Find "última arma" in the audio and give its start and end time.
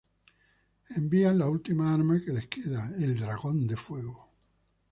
1.47-2.19